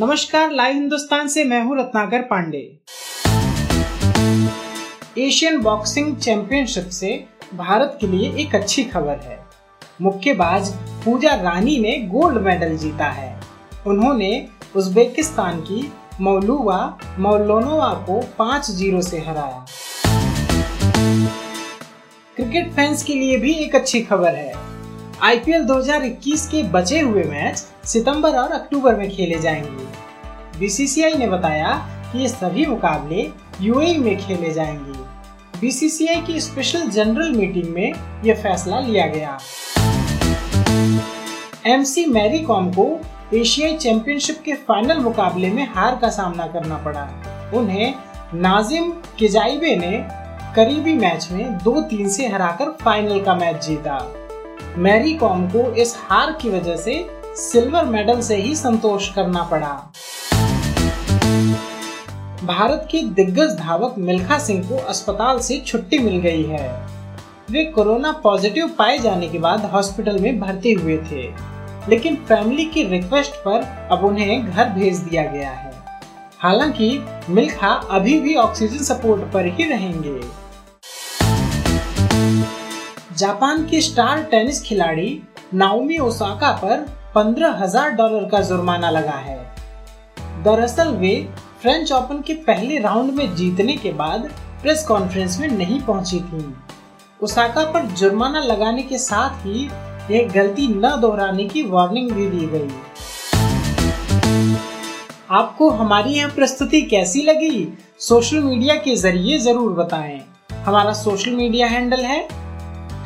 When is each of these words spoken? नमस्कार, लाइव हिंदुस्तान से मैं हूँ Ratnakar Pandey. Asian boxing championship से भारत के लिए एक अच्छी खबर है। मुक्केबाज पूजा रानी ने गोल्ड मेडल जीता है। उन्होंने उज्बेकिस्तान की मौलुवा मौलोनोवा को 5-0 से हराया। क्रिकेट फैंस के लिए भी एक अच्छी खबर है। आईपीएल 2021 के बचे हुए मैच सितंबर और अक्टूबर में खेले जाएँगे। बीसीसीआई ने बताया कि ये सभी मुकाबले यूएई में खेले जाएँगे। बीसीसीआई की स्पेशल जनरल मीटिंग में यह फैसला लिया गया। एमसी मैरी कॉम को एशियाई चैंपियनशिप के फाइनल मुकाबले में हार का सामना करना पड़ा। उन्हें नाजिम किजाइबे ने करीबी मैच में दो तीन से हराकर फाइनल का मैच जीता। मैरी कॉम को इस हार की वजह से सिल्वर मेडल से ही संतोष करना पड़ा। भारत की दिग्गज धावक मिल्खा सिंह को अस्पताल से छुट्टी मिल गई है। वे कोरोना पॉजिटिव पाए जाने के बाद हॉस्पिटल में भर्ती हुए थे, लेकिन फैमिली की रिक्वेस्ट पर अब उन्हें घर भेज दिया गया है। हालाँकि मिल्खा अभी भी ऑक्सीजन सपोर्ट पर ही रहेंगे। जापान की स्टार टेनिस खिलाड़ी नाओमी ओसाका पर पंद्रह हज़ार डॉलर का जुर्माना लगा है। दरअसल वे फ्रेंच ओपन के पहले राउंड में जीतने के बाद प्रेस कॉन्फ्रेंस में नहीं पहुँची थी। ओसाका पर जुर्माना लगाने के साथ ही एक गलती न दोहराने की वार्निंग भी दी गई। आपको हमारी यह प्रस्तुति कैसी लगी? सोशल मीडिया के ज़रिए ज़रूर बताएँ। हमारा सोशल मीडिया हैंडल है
नमस्कार, 0.00 0.50
लाइव 0.50 0.74
हिंदुस्तान 0.74 1.28
से 1.28 1.42
मैं 1.44 1.60
हूँ 1.62 1.76
Ratnakar 1.78 2.22
Pandey. 2.22 2.58
Asian 5.18 5.60
boxing 5.60 6.16
championship 6.16 6.88
से 6.88 7.08
भारत 7.54 7.98
के 8.00 8.06
लिए 8.06 8.30
एक 8.38 8.54
अच्छी 8.54 8.84
खबर 8.84 9.16
है। 9.18 9.38
मुक्केबाज 10.02 10.70
पूजा 11.04 11.34
रानी 11.34 11.76
ने 11.78 11.96
गोल्ड 12.08 12.38
मेडल 12.38 12.76
जीता 12.76 13.08
है। 13.08 13.40
उन्होंने 13.86 14.30
उज्बेकिस्तान 14.76 15.60
की 15.60 15.90
मौलुवा 16.20 16.78
मौलोनोवा 17.18 17.92
को 18.08 18.20
5-0 18.38 19.02
से 19.02 19.18
हराया। 19.18 19.66
क्रिकेट 22.36 22.72
फैंस 22.72 23.02
के 23.02 23.14
लिए 23.14 23.36
भी 23.36 23.54
एक 23.54 23.74
अच्छी 23.74 24.02
खबर 24.02 24.34
है। 24.34 24.77
आईपीएल 25.22 25.64
2021 25.64 26.46
के 26.46 26.62
बचे 26.62 27.00
हुए 27.00 27.22
मैच 27.22 27.66
सितंबर 27.84 28.36
और 28.36 28.50
अक्टूबर 28.50 28.96
में 28.96 29.10
खेले 29.10 29.38
जाएँगे। 29.38 30.58
बीसीसीआई 30.58 31.14
ने 31.14 31.26
बताया 31.26 31.72
कि 32.12 32.18
ये 32.18 32.28
सभी 32.28 32.66
मुकाबले 32.66 33.30
यूएई 33.60 33.96
में 33.98 34.16
खेले 34.18 34.50
जाएँगे। 34.50 34.98
बीसीसीआई 35.60 36.20
की 36.20 36.40
स्पेशल 36.40 36.86
जनरल 36.88 37.32
मीटिंग 37.32 37.74
में 37.74 37.92
यह 38.24 38.34
फैसला 38.34 38.80
लिया 38.80 39.06
गया। 39.06 39.38
एमसी 41.66 42.06
मैरी 42.06 42.38
कॉम 42.38 42.70
को 42.70 43.00
एशियाई 43.34 43.76
चैंपियनशिप 43.76 44.42
के 44.44 44.52
फाइनल 44.52 44.98
मुकाबले 44.98 45.50
में 45.50 45.68
हार 45.70 45.98
का 46.02 46.10
सामना 46.10 46.46
करना 46.46 46.76
पड़ा। 46.76 47.08
उन्हें 47.54 47.94
नाजिम 48.34 48.92
किजाइबे 49.18 49.76
ने 49.76 50.08
करीबी 50.54 50.94
मैच 50.94 51.28
में 51.32 51.58
दो 51.58 51.80
तीन 51.82 52.08
से 52.08 52.28
हराकर 52.28 52.76
फाइनल 52.84 53.20
का 53.20 53.34
मैच 53.34 53.66
जीता। 53.66 54.14
मैरी 54.78 55.12
कॉम 55.14 55.46
को 55.48 55.60
इस 55.72 55.94
हार 56.00 56.32
की 56.32 56.50
वजह 56.50 56.76
से 56.76 56.92
सिल्वर 57.36 57.84
मेडल 57.84 58.20
से 58.20 58.36
ही 58.36 58.54
संतोष 58.56 59.08
करना 59.14 59.42
पड़ा। 59.42 59.70
भारत 62.44 62.86
की 62.90 63.00
दिग्गज 63.10 63.56
धावक 63.58 63.94
मिल्खा 63.98 64.38
सिंह 64.38 64.62
को 64.68 64.76
अस्पताल 64.84 65.38
से 65.38 65.58
छुट्टी 65.66 65.98
मिल 65.98 66.16
गई 66.20 66.42
है। 66.42 66.70
वे 67.50 67.64
कोरोना 67.64 68.12
पॉजिटिव 68.12 68.68
पाए 68.68 68.98
जाने 68.98 69.28
के 69.28 69.38
बाद 69.38 69.64
हॉस्पिटल 69.64 70.18
में 70.18 70.40
भर्ती 70.40 70.72
हुए 70.72 70.98
थे, 71.10 71.28
लेकिन 71.88 72.16
फैमिली 72.28 72.64
की 72.64 72.84
रिक्वेस्ट 72.84 73.34
पर 73.44 73.88
अब 73.90 74.04
उन्हें 74.04 74.50
घर 74.50 74.68
भेज 74.70 74.98
दिया 74.98 75.24
गया 75.24 75.50
है। 75.50 75.72
हालाँकि 76.40 76.98
मिल्खा 77.28 77.72
अभी 77.90 78.18
भी 78.20 78.34
ऑक्सीजन 78.36 78.84
सपोर्ट 78.84 79.32
पर 79.32 79.46
ही 79.46 79.68
रहेंगे। 79.70 80.20
जापान 83.18 83.64
की 83.64 83.80
स्टार 83.80 84.22
टेनिस 84.22 84.60
खिलाड़ी 84.62 85.22
नाओमी 85.54 85.96
ओसाका 85.98 86.50
पर 86.52 86.80
पंद्रह 87.14 87.56
हज़ार 87.58 87.90
डॉलर 87.90 88.28
का 88.28 88.40
जुर्माना 88.40 88.90
लगा 88.90 89.12
है। 89.12 89.36
दरअसल 90.44 90.88
वे 90.96 91.14
फ्रेंच 91.62 91.92
ओपन 91.92 92.20
के 92.26 92.34
पहले 92.44 92.78
राउंड 92.78 93.12
में 93.14 93.34
जीतने 93.36 93.76
के 93.76 93.92
बाद 93.92 94.28
प्रेस 94.62 94.84
कॉन्फ्रेंस 94.88 95.38
में 95.40 95.48
नहीं 95.48 95.80
पहुँची 95.80 96.20
थी। 96.20 96.44
ओसाका 97.20 97.64
पर 97.72 97.86
जुर्माना 97.92 98.40
लगाने 98.40 98.82
के 98.82 98.98
साथ 98.98 99.46
ही 99.46 99.68
एक 100.10 100.30
गलती 100.32 100.68
न 100.70 100.96
दोहराने 101.00 101.44
की 101.44 101.62
वार्निंग 101.66 102.10
भी 102.10 102.26
दी 102.28 102.46
गई। 102.46 102.70
आपको 105.30 105.70
हमारी 105.70 106.12
यह 106.12 106.34
प्रस्तुति 106.34 106.82
कैसी 106.90 107.22
लगी? 107.22 107.68
सोशल 108.00 108.40
मीडिया 108.40 108.74
के 108.74 108.96
ज़रिए 108.96 109.38
ज़रूर 109.38 109.72
बताएँ। 109.74 110.20
हमारा 110.52 110.92
सोशल 110.94 111.30
मीडिया 111.30 111.66
हैंडल 111.66 112.04
है 112.04 112.26